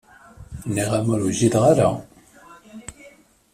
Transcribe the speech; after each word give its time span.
Nniɣ-am 0.67 1.07
ur 1.13 1.21
wjideɣ 1.25 1.63
ara. 1.71 1.89